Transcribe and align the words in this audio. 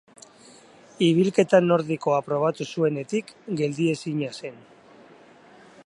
Ibilketa 1.07 1.59
nordikoa 1.65 2.21
probatu 2.29 2.67
zuenetik, 2.77 3.31
geldiezina 3.61 4.33
zen. 4.43 4.59